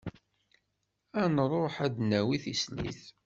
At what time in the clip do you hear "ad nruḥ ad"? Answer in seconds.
1.21-1.91